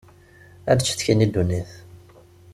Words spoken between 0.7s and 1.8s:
Ad d-ttcetkin i ddunit.